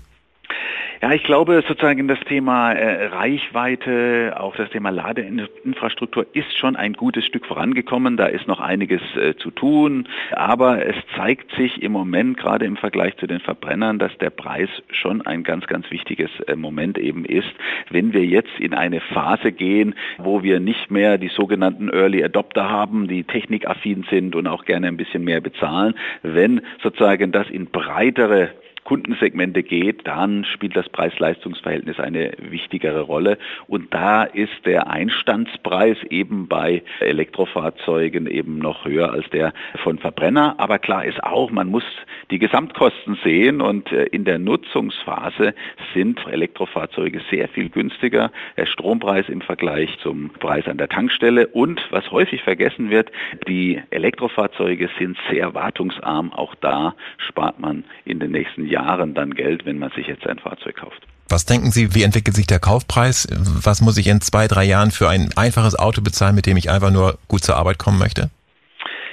Ja, 1.03 1.11
ich 1.11 1.23
glaube 1.23 1.61
sozusagen 1.67 2.07
das 2.07 2.19
Thema 2.21 2.71
äh, 2.71 3.07
Reichweite, 3.07 4.37
auch 4.39 4.55
das 4.55 4.69
Thema 4.69 4.89
Ladeinfrastruktur 4.89 6.25
ist 6.31 6.57
schon 6.57 6.77
ein 6.77 6.93
gutes 6.93 7.25
Stück 7.25 7.45
vorangekommen. 7.45 8.15
Da 8.15 8.27
ist 8.27 8.47
noch 8.47 8.61
einiges 8.61 9.01
äh, 9.17 9.35
zu 9.35 9.51
tun. 9.51 10.07
Aber 10.31 10.85
es 10.85 10.95
zeigt 11.17 11.53
sich 11.57 11.83
im 11.83 11.91
Moment, 11.91 12.37
gerade 12.37 12.63
im 12.63 12.77
Vergleich 12.77 13.17
zu 13.17 13.27
den 13.27 13.41
Verbrennern, 13.41 13.99
dass 13.99 14.17
der 14.19 14.29
Preis 14.29 14.69
schon 14.91 15.21
ein 15.23 15.43
ganz, 15.43 15.67
ganz 15.67 15.91
wichtiges 15.91 16.29
äh, 16.47 16.55
Moment 16.55 16.97
eben 16.97 17.25
ist. 17.25 17.51
Wenn 17.89 18.13
wir 18.13 18.23
jetzt 18.23 18.57
in 18.57 18.73
eine 18.73 19.01
Phase 19.01 19.51
gehen, 19.51 19.95
wo 20.19 20.41
wir 20.41 20.61
nicht 20.61 20.89
mehr 20.89 21.17
die 21.17 21.27
sogenannten 21.27 21.89
Early 21.89 22.23
Adopter 22.23 22.69
haben, 22.69 23.09
die 23.09 23.25
technikaffin 23.25 24.05
sind 24.09 24.37
und 24.37 24.47
auch 24.47 24.63
gerne 24.63 24.87
ein 24.87 24.95
bisschen 24.95 25.25
mehr 25.25 25.41
bezahlen, 25.41 25.95
wenn 26.21 26.61
sozusagen 26.81 27.33
das 27.33 27.49
in 27.49 27.65
breitere 27.65 28.51
Kundensegmente 28.83 29.63
geht, 29.63 30.05
dann 30.05 30.45
spielt 30.45 30.75
das 30.75 30.89
Preis-Leistungs-Verhältnis 30.89 31.99
eine 31.99 32.33
wichtigere 32.37 33.01
Rolle. 33.01 33.37
Und 33.67 33.93
da 33.93 34.23
ist 34.23 34.65
der 34.65 34.89
Einstandspreis 34.89 35.97
eben 36.09 36.47
bei 36.47 36.83
Elektrofahrzeugen 36.99 38.27
eben 38.27 38.57
noch 38.57 38.85
höher 38.85 39.11
als 39.11 39.29
der 39.29 39.53
von 39.83 39.99
Verbrenner. 39.99 40.55
Aber 40.57 40.79
klar 40.79 41.05
ist 41.05 41.23
auch, 41.23 41.49
man 41.51 41.69
muss 41.69 41.83
die 42.29 42.39
Gesamtkosten 42.39 43.17
sehen 43.23 43.61
und 43.61 43.91
äh, 43.91 44.05
in 44.05 44.25
der 44.25 44.39
Nutzungsphase 44.39 45.53
sind 45.93 46.25
Elektrofahrzeuge 46.27 47.21
sehr 47.29 47.47
viel 47.47 47.69
günstiger. 47.69 48.31
Der 48.57 48.65
Strompreis 48.65 49.29
im 49.29 49.41
Vergleich 49.41 49.97
zum 50.01 50.29
Preis 50.29 50.67
an 50.67 50.77
der 50.77 50.89
Tankstelle 50.89 51.47
und 51.47 51.81
was 51.91 52.11
häufig 52.11 52.43
vergessen 52.43 52.89
wird, 52.89 53.11
die 53.47 53.81
Elektrofahrzeuge 53.91 54.89
sind 54.99 55.17
sehr 55.29 55.53
wartungsarm. 55.53 56.33
Auch 56.33 56.55
da 56.55 56.95
spart 57.17 57.59
man 57.59 57.85
in 58.05 58.19
den 58.19 58.31
nächsten 58.31 58.65
Jahren 58.65 58.72
Jahren 58.73 59.13
dann 59.13 59.33
Geld, 59.33 59.65
wenn 59.65 59.79
man 59.79 59.91
sich 59.91 60.07
jetzt 60.07 60.27
ein 60.27 60.39
Fahrzeug 60.39 60.75
kauft. 60.77 61.01
Was 61.29 61.45
denken 61.45 61.71
Sie, 61.71 61.95
wie 61.95 62.03
entwickelt 62.03 62.35
sich 62.35 62.47
der 62.47 62.59
Kaufpreis? 62.59 63.27
Was 63.63 63.81
muss 63.81 63.97
ich 63.97 64.07
in 64.07 64.21
zwei, 64.21 64.47
drei 64.47 64.65
Jahren 64.65 64.91
für 64.91 65.09
ein 65.09 65.29
einfaches 65.35 65.77
Auto 65.77 66.01
bezahlen, 66.01 66.35
mit 66.35 66.45
dem 66.45 66.57
ich 66.57 66.69
einfach 66.69 66.91
nur 66.91 67.17
gut 67.27 67.43
zur 67.43 67.55
Arbeit 67.55 67.79
kommen 67.79 67.97
möchte? 67.97 68.29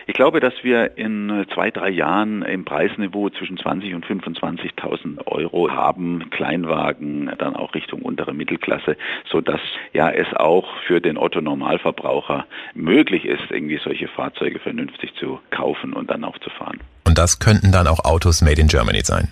Ich 0.06 0.14
glaube, 0.14 0.40
dass 0.40 0.54
wir 0.62 0.98
in 0.98 1.46
zwei, 1.54 1.70
drei 1.70 1.88
Jahren 1.88 2.42
im 2.42 2.64
Preisniveau 2.64 3.30
zwischen 3.30 3.56
20 3.56 3.94
und 3.94 4.04
25.000 4.04 5.24
Euro 5.26 5.70
haben, 5.70 6.28
Kleinwagen, 6.30 7.30
dann 7.38 7.54
auch 7.54 7.74
Richtung 7.74 8.02
untere 8.02 8.34
Mittelklasse, 8.34 8.96
so 9.30 9.40
dass 9.40 9.60
ja 9.92 10.10
es 10.10 10.26
auch 10.34 10.66
für 10.86 11.00
den 11.00 11.16
Otto 11.16 11.40
Normalverbraucher 11.40 12.44
möglich 12.74 13.24
ist, 13.24 13.50
irgendwie 13.50 13.78
solche 13.82 14.08
Fahrzeuge 14.08 14.58
vernünftig 14.58 15.14
zu 15.14 15.38
kaufen 15.50 15.92
und 15.92 16.10
dann 16.10 16.24
auch 16.24 16.38
zu 16.38 16.50
fahren. 16.50 16.80
Und 17.06 17.16
das 17.16 17.38
könnten 17.38 17.70
dann 17.70 17.86
auch 17.86 18.04
Autos 18.04 18.42
made 18.42 18.60
in 18.60 18.66
Germany 18.66 19.02
sein. 19.04 19.28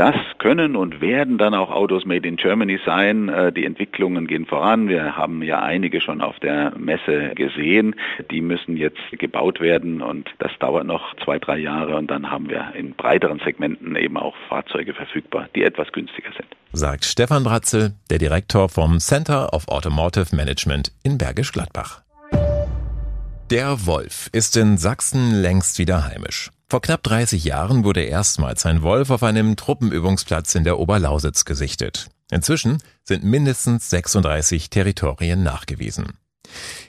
Das 0.00 0.16
können 0.38 0.76
und 0.76 1.02
werden 1.02 1.36
dann 1.36 1.52
auch 1.52 1.70
Autos 1.70 2.06
made 2.06 2.26
in 2.26 2.36
Germany 2.36 2.80
sein. 2.86 3.28
Äh, 3.28 3.52
die 3.52 3.66
Entwicklungen 3.66 4.26
gehen 4.26 4.46
voran. 4.46 4.88
Wir 4.88 5.14
haben 5.14 5.42
ja 5.42 5.60
einige 5.60 6.00
schon 6.00 6.22
auf 6.22 6.38
der 6.38 6.72
Messe 6.78 7.34
gesehen. 7.34 7.94
Die 8.30 8.40
müssen 8.40 8.78
jetzt 8.78 8.96
gebaut 9.10 9.60
werden 9.60 10.00
und 10.00 10.30
das 10.38 10.52
dauert 10.58 10.86
noch 10.86 11.14
zwei, 11.22 11.38
drei 11.38 11.58
Jahre 11.58 11.96
und 11.96 12.10
dann 12.10 12.30
haben 12.30 12.48
wir 12.48 12.72
in 12.74 12.94
breiteren 12.94 13.40
Segmenten 13.44 13.94
eben 13.94 14.16
auch 14.16 14.34
Fahrzeuge 14.48 14.94
verfügbar, 14.94 15.50
die 15.54 15.64
etwas 15.64 15.92
günstiger 15.92 16.30
sind. 16.32 16.48
Sagt 16.72 17.04
Stefan 17.04 17.44
Bratzel, 17.44 17.92
der 18.08 18.16
Direktor 18.16 18.70
vom 18.70 19.00
Center 19.00 19.52
of 19.52 19.68
Automotive 19.68 20.34
Management 20.34 20.92
in 21.02 21.18
Bergisch 21.18 21.52
Gladbach. 21.52 22.00
Der 23.50 23.84
Wolf 23.84 24.30
ist 24.32 24.56
in 24.56 24.78
Sachsen 24.78 25.42
längst 25.42 25.78
wieder 25.78 26.08
heimisch. 26.08 26.50
Vor 26.70 26.80
knapp 26.80 27.02
30 27.02 27.42
Jahren 27.42 27.82
wurde 27.82 28.02
erstmals 28.04 28.64
ein 28.64 28.82
Wolf 28.82 29.10
auf 29.10 29.24
einem 29.24 29.56
Truppenübungsplatz 29.56 30.54
in 30.54 30.62
der 30.62 30.78
Oberlausitz 30.78 31.44
gesichtet. 31.44 32.10
Inzwischen 32.30 32.78
sind 33.02 33.24
mindestens 33.24 33.90
36 33.90 34.70
Territorien 34.70 35.42
nachgewiesen. 35.42 36.12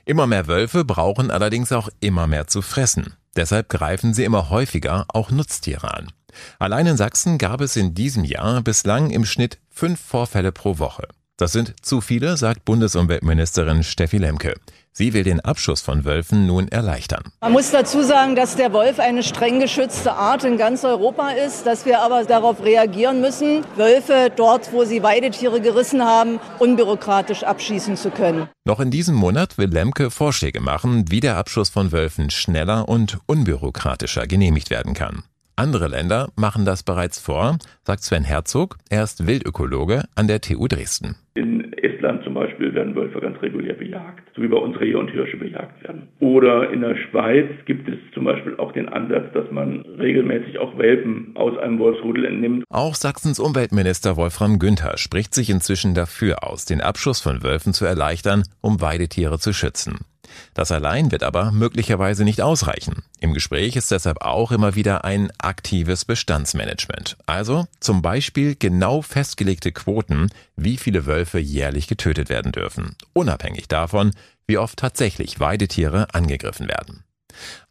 Immer 0.05 0.27
mehr 0.27 0.45
Wölfe 0.45 0.85
brauchen 0.85 1.31
allerdings 1.31 1.71
auch 1.71 1.89
immer 1.99 2.27
mehr 2.27 2.45
zu 2.45 2.61
fressen. 2.61 3.15
Deshalb 3.35 3.69
greifen 3.69 4.13
sie 4.13 4.23
immer 4.23 4.51
häufiger 4.51 5.05
auch 5.07 5.31
Nutztiere 5.31 5.91
an. 5.91 6.11
Allein 6.59 6.85
in 6.85 6.97
Sachsen 6.97 7.39
gab 7.39 7.59
es 7.59 7.75
in 7.75 7.95
diesem 7.95 8.23
Jahr 8.23 8.61
bislang 8.61 9.09
im 9.09 9.25
Schnitt 9.25 9.57
fünf 9.71 9.99
Vorfälle 9.99 10.51
pro 10.51 10.77
Woche. 10.77 11.07
Das 11.37 11.53
sind 11.53 11.73
zu 11.83 12.01
viele, 12.01 12.37
sagt 12.37 12.65
Bundesumweltministerin 12.65 13.83
Steffi 13.83 14.19
Lemke. 14.19 14.53
Sie 14.93 15.13
will 15.13 15.23
den 15.23 15.39
Abschuss 15.39 15.79
von 15.81 16.03
Wölfen 16.03 16.45
nun 16.47 16.67
erleichtern. 16.67 17.23
Man 17.39 17.53
muss 17.53 17.71
dazu 17.71 18.03
sagen, 18.03 18.35
dass 18.35 18.57
der 18.57 18.73
Wolf 18.73 18.99
eine 18.99 19.23
streng 19.23 19.61
geschützte 19.61 20.11
Art 20.13 20.43
in 20.43 20.57
ganz 20.57 20.83
Europa 20.83 21.29
ist, 21.29 21.65
dass 21.65 21.85
wir 21.85 22.01
aber 22.01 22.25
darauf 22.25 22.61
reagieren 22.61 23.21
müssen, 23.21 23.63
Wölfe 23.77 24.29
dort, 24.35 24.73
wo 24.73 24.83
sie 24.83 25.01
Weidetiere 25.01 25.61
gerissen 25.61 26.03
haben, 26.03 26.41
unbürokratisch 26.59 27.43
abschießen 27.43 27.95
zu 27.95 28.09
können. 28.09 28.49
Noch 28.65 28.81
in 28.81 28.91
diesem 28.91 29.15
Monat 29.15 29.57
will 29.57 29.69
Lemke 29.69 30.11
Vorschläge 30.11 30.59
machen, 30.59 31.05
wie 31.09 31.21
der 31.21 31.37
Abschuss 31.37 31.69
von 31.69 31.93
Wölfen 31.93 32.29
schneller 32.29 32.89
und 32.89 33.17
unbürokratischer 33.27 34.27
genehmigt 34.27 34.69
werden 34.69 34.93
kann. 34.93 35.23
Andere 35.55 35.87
Länder 35.87 36.29
machen 36.35 36.65
das 36.65 36.83
bereits 36.83 37.19
vor, 37.19 37.57
sagt 37.85 38.03
Sven 38.03 38.23
Herzog. 38.23 38.77
Er 38.89 39.03
ist 39.03 39.25
Wildökologe 39.25 40.03
an 40.15 40.27
der 40.27 40.41
TU 40.41 40.67
Dresden. 40.67 41.15
In 41.33 41.70
Estland 42.01 42.23
zum 42.23 42.33
Beispiel 42.33 42.73
werden 42.73 42.95
Wölfe 42.95 43.19
ganz 43.19 43.39
regulär 43.41 43.73
bejagt, 43.73 44.23
so 44.35 44.41
wie 44.41 44.47
bei 44.47 44.57
uns 44.57 44.79
Rehe 44.79 44.97
und 44.97 45.11
Hirsche 45.11 45.37
bejagt 45.37 45.83
werden. 45.83 46.07
Oder 46.19 46.71
in 46.71 46.81
der 46.81 46.95
Schweiz 46.95 47.47
gibt 47.65 47.87
es 47.87 47.97
zum 48.13 48.23
Beispiel 48.23 48.55
auch 48.57 48.71
den 48.71 48.89
Ansatz, 48.89 49.31
dass 49.33 49.51
man 49.51 49.81
regelmäßig 49.99 50.57
auch 50.57 50.77
Welpen 50.77 51.31
aus 51.35 51.57
einem 51.59 51.77
Wolfsrudel 51.77 52.25
entnimmt. 52.25 52.63
Auch 52.69 52.95
Sachsens 52.95 53.39
Umweltminister 53.39 54.17
Wolfram 54.17 54.57
Günther 54.57 54.97
spricht 54.97 55.35
sich 55.35 55.49
inzwischen 55.49 55.93
dafür 55.93 56.43
aus, 56.43 56.65
den 56.65 56.81
Abschuss 56.81 57.21
von 57.21 57.43
Wölfen 57.43 57.73
zu 57.73 57.85
erleichtern, 57.85 58.43
um 58.61 58.81
Weidetiere 58.81 59.37
zu 59.37 59.53
schützen. 59.53 59.99
Das 60.53 60.71
allein 60.71 61.11
wird 61.11 61.23
aber 61.23 61.51
möglicherweise 61.51 62.23
nicht 62.23 62.41
ausreichen. 62.41 63.03
Im 63.19 63.33
Gespräch 63.33 63.75
ist 63.75 63.91
deshalb 63.91 64.21
auch 64.21 64.51
immer 64.51 64.75
wieder 64.75 65.03
ein 65.05 65.31
aktives 65.39 66.05
Bestandsmanagement. 66.05 67.17
Also 67.25 67.67
zum 67.79 68.01
Beispiel 68.01 68.55
genau 68.55 69.01
festgelegte 69.01 69.71
Quoten, 69.71 70.29
wie 70.55 70.77
viele 70.77 71.05
Wölfe 71.05 71.39
jährlich 71.39 71.87
getötet 71.87 72.29
werden 72.29 72.51
dürfen, 72.51 72.95
unabhängig 73.13 73.67
davon, 73.67 74.11
wie 74.47 74.57
oft 74.57 74.79
tatsächlich 74.79 75.39
Weidetiere 75.39 76.13
angegriffen 76.13 76.67
werden. 76.67 77.03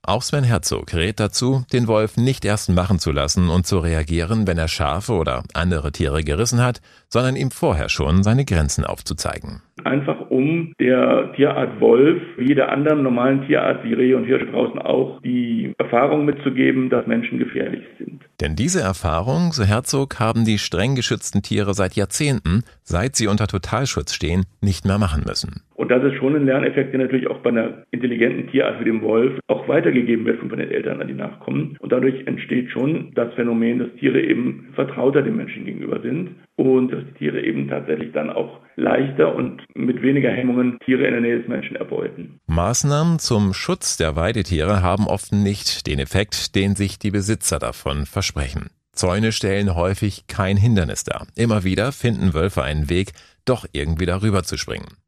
Auch 0.03 0.23
Sven 0.23 0.45
Herzog 0.45 0.95
rät 0.95 1.21
dazu, 1.21 1.65
den 1.75 1.87
Wolf 1.87 2.17
nicht 2.17 2.47
erst 2.47 2.71
machen 2.71 2.99
zu 2.99 3.13
lassen 3.13 3.51
und 3.51 3.67
zu 3.67 3.79
reagieren, 3.81 4.47
wenn 4.47 4.57
er 4.57 4.67
Schafe 4.67 5.13
oder 5.13 5.43
andere 5.53 5.93
Tiere 5.93 6.23
gerissen 6.23 6.63
hat, 6.63 6.81
sondern 7.11 7.37
ihm 7.37 7.51
vorher 7.51 7.91
schon 7.91 8.23
seine 8.23 8.47
Grenzen 8.47 8.85
aufzuzeigen. 8.85 9.61
Einfach 9.85 10.31
um 10.31 10.73
der 10.81 11.33
Tierart 11.37 11.81
Wolf, 11.81 12.23
wie 12.39 12.49
jeder 12.49 12.73
anderen 12.73 13.03
normalen 13.03 13.47
Tierart 13.47 13.85
wie 13.85 13.93
Rehe 13.93 14.17
und 14.17 14.25
Hirsche 14.25 14.47
draußen 14.47 14.79
auch, 14.79 15.21
die 15.21 15.75
Erfahrung 15.77 16.25
mitzugeben, 16.25 16.89
dass 16.89 17.07
Menschen 17.07 17.39
gefährlich 17.39 17.83
sind. 17.99 18.23
Denn 18.41 18.57
diese 18.57 18.81
Erfahrung, 18.81 19.53
so 19.53 19.65
Herzog, 19.65 20.19
haben 20.19 20.47
die 20.47 20.59
streng 20.59 20.95
geschützten 20.95 21.43
Tiere 21.43 21.75
seit 21.75 21.95
Jahrzehnten, 21.95 22.63
seit 22.83 23.17
sie 23.17 23.27
unter 23.27 23.47
Totalschutz 23.47 24.15
stehen, 24.15 24.45
nicht 24.63 24.87
mehr 24.87 24.99
machen 24.99 25.25
müssen. 25.27 25.63
Und 25.75 25.91
das 25.91 26.05
ist 26.05 26.19
schon 26.19 26.37
ein 26.37 26.45
Lerneffekt, 26.45 26.93
der 26.93 27.01
natürlich 27.01 27.27
auch 27.29 27.39
bei 27.39 27.49
einer 27.49 27.85
intelligenten 27.91 28.51
Tierart 28.51 28.81
wie 28.81 28.85
dem 28.85 29.01
Wolf 29.01 29.41
auch 29.47 29.67
weitergegeben 29.91 30.25
wird 30.25 30.39
von 30.39 30.49
den 30.49 30.71
Eltern 30.71 31.01
an 31.01 31.09
die 31.09 31.15
Nachkommen. 31.15 31.77
Und 31.81 31.93
dadurch 31.93 32.27
entsteht 32.27 32.71
schon 32.71 33.13
das 33.15 33.33
Phänomen, 33.35 33.79
dass 33.79 33.89
Tiere 33.99 34.21
eben 34.21 34.69
vertrauter 34.75 35.23
dem 35.23 35.37
Menschen 35.37 35.65
gegenüber 35.65 36.01
sind 36.01 36.31
und 36.57 36.93
dass 36.93 37.05
die 37.05 37.19
Tiere 37.19 37.41
eben 37.43 37.69
tatsächlich 37.69 38.13
dann 38.13 38.31
auch 38.31 38.61
leichter 38.77 39.35
und 39.35 39.63
mit 39.75 40.03
weniger 40.03 40.31
Hemmungen 40.31 40.79
Tiere 40.85 41.05
in 41.07 41.13
der 41.13 41.21
Nähe 41.21 41.39
des 41.39 41.49
Menschen 41.49 41.77
erbeuten. 41.77 42.41
Maßnahmen 42.47 43.19
zum 43.19 43.53
Schutz 43.53 43.97
der 43.97 44.17
Weidetiere 44.17 44.83
haben 44.83 45.07
oft 45.07 45.33
nicht 45.33 45.87
den 45.87 45.99
Effekt, 45.99 46.55
den 46.55 46.77
sich 46.77 46.99
die 46.99 47.11
Besitzer 47.11 47.59
davon 47.59 48.07
versprechen. 48.07 48.71
Zäune 48.93 49.33
stellen 49.33 49.75
häufig 49.75 50.27
kein 50.27 50.57
Hindernis 50.57 51.05
dar. 51.05 51.27
Immer 51.35 51.65
wieder 51.65 51.93
finden 51.93 52.35
Wölfe 52.35 52.63
einen 52.63 52.91
Weg, 52.91 53.13
doch 53.45 53.65
irgendwie 53.73 54.07
darüber 54.07 54.43
zu 54.43 54.57
springen. 54.59 55.00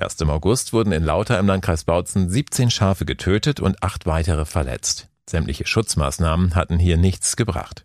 Erst 0.00 0.22
im 0.22 0.30
August 0.30 0.72
wurden 0.72 0.92
in 0.92 1.02
Lauter 1.02 1.40
im 1.40 1.48
Landkreis 1.48 1.82
Bautzen 1.82 2.30
17 2.30 2.70
Schafe 2.70 3.04
getötet 3.04 3.58
und 3.58 3.82
acht 3.82 4.06
weitere 4.06 4.44
verletzt. 4.44 5.08
Sämtliche 5.28 5.66
Schutzmaßnahmen 5.66 6.54
hatten 6.54 6.78
hier 6.78 6.96
nichts 6.96 7.34
gebracht. 7.34 7.84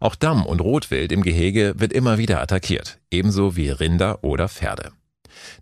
Auch 0.00 0.16
Damm 0.16 0.44
und 0.44 0.60
Rotwild 0.60 1.12
im 1.12 1.22
Gehege 1.22 1.74
wird 1.76 1.92
immer 1.92 2.18
wieder 2.18 2.42
attackiert, 2.42 2.98
ebenso 3.12 3.54
wie 3.54 3.70
Rinder 3.70 4.24
oder 4.24 4.48
Pferde. 4.48 4.90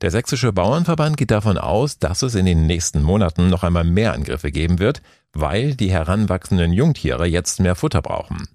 Der 0.01 0.11
Sächsische 0.11 0.55
Bauernverband 0.55 1.19
geht 1.19 1.31
davon 1.31 1.59
aus, 1.59 1.99
dass 1.99 2.23
es 2.23 2.35
in 2.35 2.47
den 2.47 2.67
nächsten 2.67 3.03
Monaten 3.03 3.51
noch 3.51 3.63
einmal 3.63 3.85
mehr 3.85 4.15
Angriffe 4.15 4.51
geben 4.51 4.79
wird, 4.79 5.03
weil 5.35 5.75
die 5.75 5.91
heranwachsenden 5.91 6.73
Jungtiere 6.73 7.27
jetzt 7.27 7.61
mehr 7.61 7.75
Futter 7.75 8.01
brauchen. 8.01 8.49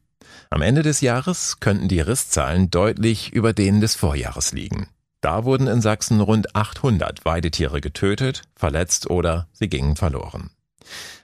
Am 0.49 0.63
Ende 0.63 0.81
des 0.81 1.01
Jahres 1.01 1.59
könnten 1.59 1.89
die 1.89 2.01
Risszahlen 2.01 2.71
deutlich 2.71 3.33
über 3.33 3.53
denen 3.53 3.81
des 3.81 3.93
Vorjahres 3.93 4.51
liegen. 4.51 4.87
Da 5.21 5.45
wurden 5.45 5.67
in 5.67 5.81
Sachsen 5.81 6.21
rund 6.21 6.55
800 6.55 7.25
Weidetiere 7.25 7.81
getötet, 7.81 8.43
verletzt 8.55 9.09
oder 9.09 9.47
sie 9.51 9.67
gingen 9.67 9.95
verloren. 9.95 10.51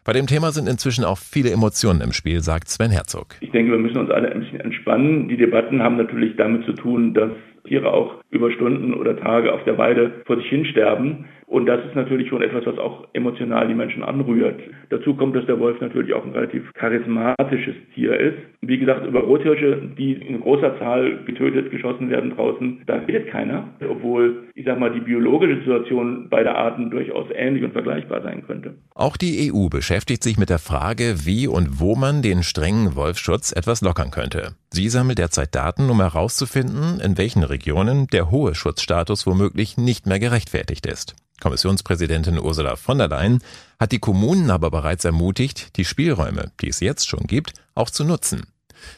Bei 0.04 0.14
dem 0.14 0.28
Thema 0.28 0.52
sind 0.52 0.68
inzwischen 0.68 1.06
auch 1.06 1.18
viele 1.18 1.52
Emotionen 1.52 2.02
im 2.02 2.12
Spiel, 2.12 2.42
sagt 2.42 2.70
Sven 2.70 2.92
Herzog. 2.92 3.36
Ich 3.40 3.52
denke, 3.52 3.72
wir 3.72 3.78
müssen 3.78 3.98
uns 3.98 4.10
alle 4.10 4.32
ein 4.32 4.73
entspannen. 4.84 5.30
Die 5.30 5.38
Debatten 5.38 5.82
haben 5.82 5.98
natürlich 5.98 6.36
damit 6.36 6.66
zu 6.66 6.74
tun, 6.74 7.14
dass 7.14 7.32
Tiere 7.66 7.94
auch 7.94 8.16
über 8.30 8.52
Stunden 8.52 8.94
oder 8.94 9.16
Tage 9.16 9.54
auf 9.54 9.64
der 9.64 9.78
Weide 9.78 10.12
vor 10.26 10.36
sich 10.36 10.48
hin 10.48 10.66
sterben. 10.66 11.26
Und 11.46 11.68
das 11.68 11.86
ist 11.86 11.96
natürlich 11.96 12.30
schon 12.30 12.42
etwas, 12.42 12.66
was 12.66 12.80
auch 12.80 13.08
emotional 13.14 13.68
die 13.68 13.76
Menschen 13.76 14.02
anrührt. 14.02 14.60
Dazu 14.90 15.14
kommt, 15.14 15.36
dass 15.36 15.46
der 15.46 15.60
Wolf 15.60 15.80
natürlich 15.80 16.14
auch 16.14 16.26
ein 16.26 16.32
relativ 16.32 16.74
charismatisches 16.74 17.76
Tier 17.94 18.20
ist. 18.20 18.38
Wie 18.62 18.80
gesagt, 18.80 19.06
über 19.06 19.20
Rothirsche, 19.20 19.82
die 19.98 20.14
in 20.14 20.42
großer 20.42 20.80
Zahl 20.80 21.20
getötet, 21.26 21.70
geschossen 21.70 22.10
werden 22.10 22.32
draußen, 22.36 22.82
da 22.88 22.96
redet 22.96 23.28
keiner. 23.28 23.70
Obwohl, 23.88 24.46
ich 24.56 24.66
sag 24.66 24.80
mal, 24.80 24.92
die 24.92 25.02
biologische 25.02 25.60
Situation 25.60 26.28
beider 26.30 26.56
Arten 26.56 26.90
durchaus 26.90 27.28
ähnlich 27.36 27.64
und 27.64 27.74
vergleichbar 27.74 28.24
sein 28.24 28.44
könnte. 28.48 28.74
Auch 28.96 29.16
die 29.16 29.52
EU 29.54 29.70
beschäftigt 29.70 30.24
sich 30.24 30.40
mit 30.40 30.50
der 30.50 30.60
Frage, 30.60 31.18
wie 31.26 31.48
und 31.48 31.80
wo 31.80 31.96
man 31.96 32.24
den 32.24 32.42
strengen 32.42 32.96
Wolfschutz 32.96 33.52
etwas 33.56 33.82
lockern 33.82 34.10
könnte. 34.10 34.56
Sie 34.76 34.90
sammelt 34.90 35.20
derzeit 35.20 35.54
Daten, 35.54 35.92
um 35.92 36.02
herauszufinden, 36.02 37.00
in 37.00 37.16
welchen 37.20 37.44
Regionen 37.44 38.08
der 38.08 38.32
hohe 38.32 38.56
Schutzstatus 38.56 39.28
womöglich 39.28 39.78
nicht 39.78 40.08
mehr 40.08 40.18
gerechtfertigt 40.18 40.88
ist. 40.88 41.14
Kommissionspräsidentin 41.40 42.40
Ursula 42.40 42.76
von 42.76 42.98
der 42.98 43.08
Leyen 43.08 43.44
hat 43.80 43.92
die 43.92 44.00
Kommunen 44.00 44.50
aber 44.50 44.72
bereits 44.72 45.06
ermutigt, 45.06 45.78
die 45.78 45.86
Spielräume, 45.86 46.52
die 46.60 46.70
es 46.70 46.80
jetzt 46.80 47.08
schon 47.08 47.28
gibt, 47.28 47.54
auch 47.76 47.92
zu 47.92 48.04
nutzen. 48.04 48.48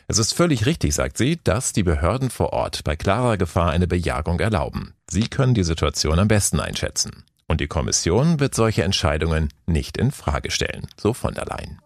Es 0.08 0.17
ist 0.17 0.34
völlig 0.34 0.65
richtig, 0.65 0.96
sagt 0.96 1.17
sie, 1.17 1.39
dass 1.44 1.74
die 1.74 1.84
Behörden 1.84 2.29
vor 2.29 2.53
Ort 2.53 2.86
bei 2.86 2.96
klarer 2.96 3.36
Gefahr 3.36 3.72
eine 3.72 3.86
Bejagung 3.86 4.39
erlauben. 4.39 4.94
Sie 5.10 5.27
können 5.27 5.55
die 5.55 5.65
Situation 5.65 6.20
am 6.20 6.29
besten 6.29 6.62
einschätzen. 6.62 7.25
Und 7.48 7.60
die 7.60 7.67
Kommission 7.67 8.39
wird 8.39 8.55
solche 8.55 8.84
Entscheidungen 8.84 9.50
nicht 9.65 9.98
in 9.98 10.12
Frage 10.12 10.51
stellen, 10.51 10.88
so 10.96 11.13
von 11.13 11.34
der 11.34 11.46
Leyen. 11.46 11.82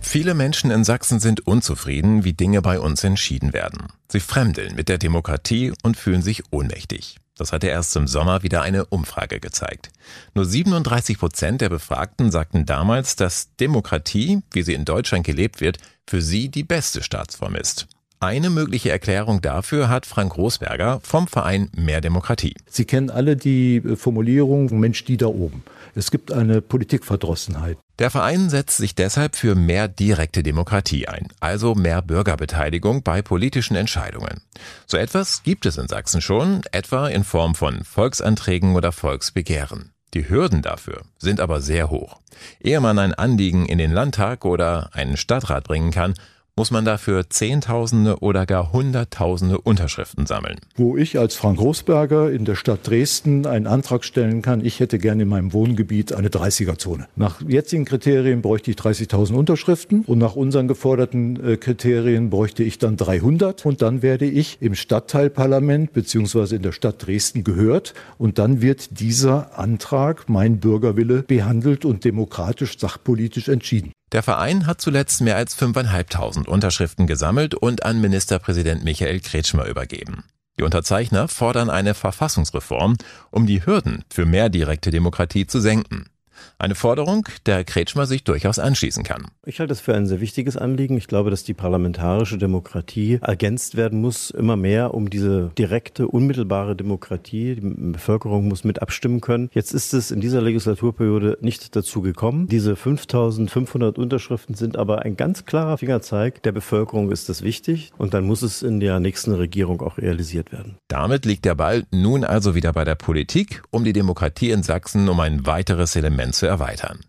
Viele 0.00 0.34
Menschen 0.34 0.70
in 0.70 0.82
Sachsen 0.82 1.20
sind 1.20 1.46
unzufrieden, 1.46 2.24
wie 2.24 2.32
Dinge 2.32 2.62
bei 2.62 2.80
uns 2.80 3.04
entschieden 3.04 3.52
werden. 3.52 3.88
Sie 4.08 4.20
fremdeln 4.20 4.74
mit 4.74 4.88
der 4.88 4.98
Demokratie 4.98 5.72
und 5.82 5.96
fühlen 5.96 6.22
sich 6.22 6.42
ohnmächtig. 6.50 7.18
Das 7.36 7.52
hatte 7.52 7.68
erst 7.68 7.94
im 7.96 8.06
Sommer 8.06 8.42
wieder 8.42 8.62
eine 8.62 8.86
Umfrage 8.86 9.40
gezeigt. 9.40 9.90
Nur 10.34 10.44
37 10.44 11.18
Prozent 11.18 11.60
der 11.60 11.68
Befragten 11.68 12.30
sagten 12.30 12.66
damals, 12.66 13.16
dass 13.16 13.54
Demokratie, 13.56 14.42
wie 14.52 14.62
sie 14.62 14.74
in 14.74 14.84
Deutschland 14.84 15.24
gelebt 15.24 15.60
wird, 15.60 15.78
für 16.06 16.20
sie 16.20 16.50
die 16.50 16.64
beste 16.64 17.02
Staatsform 17.02 17.54
ist. 17.54 17.86
Eine 18.22 18.50
mögliche 18.50 18.90
Erklärung 18.90 19.40
dafür 19.40 19.88
hat 19.88 20.04
Frank 20.04 20.36
Rosberger 20.36 21.00
vom 21.02 21.26
Verein 21.26 21.70
Mehr 21.74 22.02
Demokratie. 22.02 22.54
Sie 22.68 22.84
kennen 22.84 23.08
alle 23.08 23.34
die 23.34 23.76
äh, 23.76 23.96
Formulierung 23.96 24.78
Mensch, 24.78 25.06
die 25.06 25.16
da 25.16 25.24
oben. 25.28 25.64
Es 25.94 26.10
gibt 26.10 26.30
eine 26.30 26.60
Politikverdrossenheit. 26.60 27.78
Der 27.98 28.10
Verein 28.10 28.50
setzt 28.50 28.76
sich 28.76 28.94
deshalb 28.94 29.36
für 29.36 29.54
mehr 29.54 29.88
direkte 29.88 30.42
Demokratie 30.42 31.08
ein, 31.08 31.28
also 31.40 31.74
mehr 31.74 32.02
Bürgerbeteiligung 32.02 33.02
bei 33.02 33.22
politischen 33.22 33.74
Entscheidungen. 33.74 34.42
So 34.86 34.98
etwas 34.98 35.42
gibt 35.42 35.64
es 35.64 35.78
in 35.78 35.88
Sachsen 35.88 36.20
schon, 36.20 36.60
etwa 36.72 37.08
in 37.08 37.24
Form 37.24 37.54
von 37.54 37.84
Volksanträgen 37.84 38.76
oder 38.76 38.92
Volksbegehren. 38.92 39.92
Die 40.12 40.28
Hürden 40.28 40.60
dafür 40.60 41.04
sind 41.18 41.40
aber 41.40 41.62
sehr 41.62 41.88
hoch. 41.88 42.18
Ehe 42.60 42.82
man 42.82 42.98
ein 42.98 43.14
Anliegen 43.14 43.64
in 43.64 43.78
den 43.78 43.92
Landtag 43.92 44.44
oder 44.44 44.90
einen 44.92 45.16
Stadtrat 45.16 45.64
bringen 45.64 45.90
kann, 45.90 46.12
muss 46.60 46.70
man 46.70 46.84
dafür 46.84 47.30
Zehntausende 47.30 48.18
oder 48.18 48.44
gar 48.44 48.70
Hunderttausende 48.70 49.58
Unterschriften 49.58 50.26
sammeln. 50.26 50.58
Wo 50.76 50.94
ich 50.94 51.18
als 51.18 51.34
Frank 51.34 51.56
Großberger 51.56 52.30
in 52.30 52.44
der 52.44 52.54
Stadt 52.54 52.86
Dresden 52.86 53.46
einen 53.46 53.66
Antrag 53.66 54.04
stellen 54.04 54.42
kann, 54.42 54.62
ich 54.62 54.78
hätte 54.78 54.98
gerne 54.98 55.22
in 55.22 55.30
meinem 55.30 55.54
Wohngebiet 55.54 56.12
eine 56.12 56.28
30er-Zone. 56.28 57.08
Nach 57.16 57.40
jetzigen 57.48 57.86
Kriterien 57.86 58.42
bräuchte 58.42 58.70
ich 58.70 58.76
30.000 58.76 59.32
Unterschriften 59.32 60.04
und 60.06 60.18
nach 60.18 60.36
unseren 60.36 60.68
geforderten 60.68 61.42
äh, 61.42 61.56
Kriterien 61.56 62.28
bräuchte 62.28 62.62
ich 62.62 62.76
dann 62.76 62.98
300 62.98 63.64
und 63.64 63.80
dann 63.80 64.02
werde 64.02 64.26
ich 64.26 64.58
im 64.60 64.74
Stadtteilparlament 64.74 65.94
beziehungsweise 65.94 66.56
in 66.56 66.62
der 66.62 66.72
Stadt 66.72 67.06
Dresden 67.06 67.42
gehört 67.42 67.94
und 68.18 68.38
dann 68.38 68.60
wird 68.60 69.00
dieser 69.00 69.58
Antrag, 69.58 70.28
mein 70.28 70.60
Bürgerwille, 70.60 71.22
behandelt 71.22 71.86
und 71.86 72.04
demokratisch 72.04 72.78
sachpolitisch 72.78 73.48
entschieden. 73.48 73.92
Der 74.12 74.22
Verein 74.24 74.66
hat 74.66 74.80
zuletzt 74.80 75.20
mehr 75.20 75.36
als 75.36 75.56
5.500 75.56 76.46
Unterschriften 76.46 77.06
gesammelt 77.06 77.54
und 77.54 77.84
an 77.84 78.00
Ministerpräsident 78.00 78.82
Michael 78.82 79.20
Kretschmer 79.20 79.66
übergeben. 79.66 80.24
Die 80.58 80.64
Unterzeichner 80.64 81.28
fordern 81.28 81.70
eine 81.70 81.94
Verfassungsreform, 81.94 82.96
um 83.30 83.46
die 83.46 83.64
Hürden 83.64 84.04
für 84.10 84.26
mehr 84.26 84.48
direkte 84.48 84.90
Demokratie 84.90 85.46
zu 85.46 85.60
senken. 85.60 86.10
Eine 86.58 86.74
Forderung, 86.74 87.26
der 87.46 87.64
Kretschmer 87.64 88.06
sich 88.06 88.24
durchaus 88.24 88.58
anschließen 88.58 89.04
kann. 89.04 89.26
Ich 89.46 89.60
halte 89.60 89.72
es 89.72 89.80
für 89.80 89.94
ein 89.94 90.06
sehr 90.06 90.20
wichtiges 90.20 90.56
Anliegen. 90.56 90.96
Ich 90.96 91.06
glaube, 91.06 91.30
dass 91.30 91.44
die 91.44 91.54
parlamentarische 91.54 92.38
Demokratie 92.38 93.18
ergänzt 93.22 93.76
werden 93.76 94.00
muss, 94.00 94.30
immer 94.30 94.56
mehr 94.56 94.94
um 94.94 95.10
diese 95.10 95.50
direkte, 95.56 96.08
unmittelbare 96.08 96.76
Demokratie. 96.76 97.56
Die 97.56 97.60
Bevölkerung 97.60 98.48
muss 98.48 98.64
mit 98.64 98.82
abstimmen 98.82 99.20
können. 99.20 99.50
Jetzt 99.52 99.72
ist 99.72 99.94
es 99.94 100.10
in 100.10 100.20
dieser 100.20 100.42
Legislaturperiode 100.42 101.38
nicht 101.40 101.74
dazu 101.76 102.02
gekommen. 102.02 102.46
Diese 102.48 102.76
5500 102.76 103.98
Unterschriften 103.98 104.54
sind 104.54 104.76
aber 104.76 105.02
ein 105.02 105.16
ganz 105.16 105.44
klarer 105.44 105.78
Fingerzeig. 105.78 106.42
Der 106.42 106.52
Bevölkerung 106.52 107.10
ist 107.10 107.28
das 107.28 107.42
wichtig 107.42 107.92
und 107.98 108.14
dann 108.14 108.26
muss 108.26 108.42
es 108.42 108.62
in 108.62 108.80
der 108.80 109.00
nächsten 109.00 109.32
Regierung 109.32 109.80
auch 109.80 109.98
realisiert 109.98 110.52
werden. 110.52 110.76
Damit 110.88 111.24
liegt 111.24 111.44
der 111.44 111.54
Ball 111.54 111.84
nun 111.90 112.24
also 112.24 112.54
wieder 112.54 112.72
bei 112.72 112.84
der 112.84 112.94
Politik, 112.94 113.62
um 113.70 113.84
die 113.84 113.92
Demokratie 113.92 114.50
in 114.50 114.62
Sachsen 114.62 115.08
um 115.08 115.20
ein 115.20 115.46
weiteres 115.46 115.96
Element 115.96 116.29
Parlament 116.30 116.34
zu 116.34 116.46
erweitern. 116.46 117.00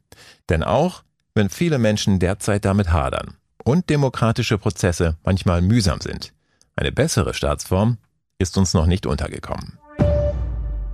Denn 0.49 0.63
auch 0.63 1.03
wenn 1.33 1.49
viele 1.49 1.77
Menschen 1.77 2.19
derzeit 2.19 2.65
damit 2.65 2.91
hadern 2.91 3.35
und 3.63 3.89
demokratische 3.89 4.57
Prozesse 4.57 5.15
manchmal 5.23 5.61
mühsam 5.61 6.01
sind, 6.01 6.33
eine 6.75 6.91
bessere 6.91 7.33
Staatsform 7.33 7.97
ist 8.39 8.57
uns 8.57 8.73
noch 8.73 8.87
nicht 8.87 9.05
untergekommen. 9.05 9.77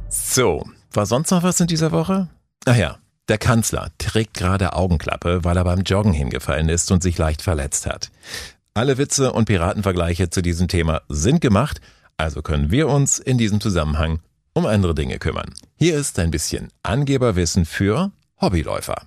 So, 0.10 0.66
war 0.92 1.06
sonst 1.06 1.32
noch 1.32 1.44
was 1.44 1.60
in 1.60 1.68
dieser 1.68 1.92
Woche? 1.92 2.28
Ach 2.66 2.76
ja, 2.76 2.98
der 3.30 3.38
Kanzler 3.38 3.92
trägt 3.98 4.34
gerade 4.36 4.74
Augenklappe, 4.74 5.44
weil 5.44 5.58
er 5.58 5.64
beim 5.64 5.82
Joggen 5.82 6.14
hingefallen 6.14 6.70
ist 6.70 6.92
und 6.92 7.02
sich 7.02 7.18
leicht 7.18 7.42
verletzt 7.42 7.86
hat. 7.86 8.10
Alle 8.74 8.98
Witze 8.98 9.32
und 9.32 9.46
Piratenvergleiche 9.46 10.30
zu 10.30 10.42
diesem 10.42 10.68
Thema 10.68 11.02
sind 11.10 11.42
gemacht, 11.42 11.82
also 12.18 12.42
können 12.42 12.70
wir 12.70 12.88
uns 12.88 13.20
in 13.20 13.38
diesem 13.38 13.60
Zusammenhang 13.60 14.20
um 14.54 14.66
andere 14.66 14.96
Dinge 14.96 15.20
kümmern. 15.20 15.54
Hier 15.78 15.96
ist 15.98 16.20
ein 16.20 16.32
bisschen 16.32 16.70
Angeberwissen 16.84 17.66
für 17.66 18.12
Hobbyläufer. 18.41 19.01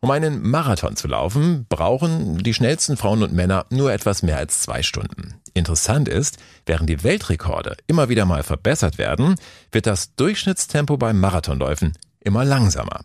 Um 0.00 0.10
einen 0.10 0.42
Marathon 0.42 0.96
zu 0.96 1.08
laufen, 1.08 1.66
brauchen 1.68 2.38
die 2.38 2.54
schnellsten 2.54 2.96
Frauen 2.96 3.22
und 3.22 3.32
Männer 3.32 3.66
nur 3.70 3.92
etwas 3.92 4.22
mehr 4.22 4.36
als 4.36 4.60
zwei 4.60 4.82
Stunden. 4.82 5.40
Interessant 5.54 6.08
ist, 6.08 6.38
während 6.66 6.90
die 6.90 7.04
Weltrekorde 7.04 7.76
immer 7.86 8.08
wieder 8.08 8.26
mal 8.26 8.42
verbessert 8.42 8.98
werden, 8.98 9.36
wird 9.70 9.86
das 9.86 10.14
Durchschnittstempo 10.16 10.96
beim 10.96 11.20
Marathonläufen 11.20 11.96
immer 12.20 12.44
langsamer. 12.44 13.04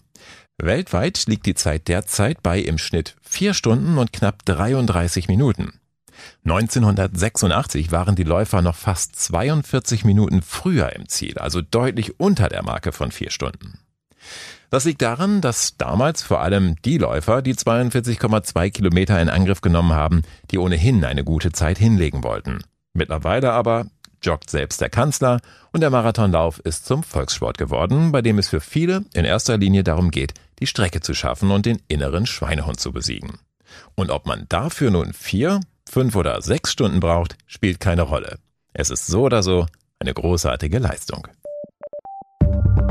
Weltweit 0.58 1.26
liegt 1.28 1.46
die 1.46 1.56
Zeit 1.56 1.88
derzeit 1.88 2.44
bei 2.44 2.60
im 2.60 2.78
Schnitt 2.78 3.16
vier 3.22 3.54
Stunden 3.54 3.98
und 3.98 4.12
knapp 4.12 4.44
33 4.46 5.28
Minuten. 5.28 5.80
1986 6.44 7.92
waren 7.92 8.16
die 8.16 8.24
Läufer 8.24 8.62
noch 8.62 8.76
fast 8.76 9.16
42 9.16 10.04
Minuten 10.04 10.42
früher 10.42 10.94
im 10.94 11.08
Ziel, 11.08 11.38
also 11.38 11.62
deutlich 11.62 12.20
unter 12.20 12.50
der 12.50 12.64
Marke 12.64 12.92
von 12.92 13.12
vier 13.12 13.30
Stunden. 13.30 13.80
Das 14.70 14.86
liegt 14.86 15.02
daran, 15.02 15.42
dass 15.42 15.78
damals 15.78 16.22
vor 16.22 16.42
allem 16.42 16.76
die 16.84 17.00
Läufer 17.00 17.42
die 17.42 17.56
42,2 17.56 18.70
Kilometer 18.70 19.20
in 19.20 19.30
Angriff 19.30 19.62
genommen 19.62 19.94
haben, 19.94 20.22
die 20.52 20.60
ohnehin 20.60 21.04
eine 21.04 21.24
gute 21.24 21.52
Zeit 21.52 21.80
hinlegen 21.80 22.24
wollten. 22.24 22.60
Mittlerweile 22.94 23.52
aber 23.52 23.88
joggt 24.22 24.50
selbst 24.50 24.82
der 24.82 24.90
Kanzler 24.90 25.40
und 25.72 25.82
der 25.82 25.90
Marathonlauf 25.90 26.60
ist 26.60 26.86
zum 26.86 27.04
Volkssport 27.04 27.58
geworden, 27.58 28.12
bei 28.12 28.22
dem 28.22 28.38
es 28.38 28.50
für 28.50 28.60
viele 28.60 29.06
in 29.14 29.26
erster 29.26 29.58
Linie 29.58 29.84
darum 29.84 30.12
geht, 30.12 30.34
die 30.60 30.68
Strecke 30.68 31.02
zu 31.02 31.14
schaffen 31.14 31.52
und 31.52 31.66
den 31.66 31.82
inneren 31.88 32.26
Schweinehund 32.26 32.80
zu 32.80 32.92
besiegen. 32.92 33.40
Und 33.96 34.12
ob 34.12 34.26
man 34.26 34.46
dafür 34.50 34.92
nun 34.92 35.14
vier, 35.14 35.62
fünf 35.90 36.16
oder 36.16 36.42
sechs 36.42 36.72
Stunden 36.72 37.00
braucht, 37.00 37.38
spielt 37.48 37.80
keine 37.80 38.04
Rolle. 38.04 38.38
Es 38.74 38.90
ist 38.90 39.08
so 39.08 39.24
oder 39.24 39.42
so 39.42 39.66
eine 40.00 40.14
großartige 40.14 40.80
Leistung. 40.80 41.28